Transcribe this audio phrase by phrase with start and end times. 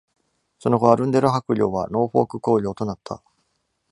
[0.57, 3.21] その後、アルンデル伯領はノーフォーク公領となった。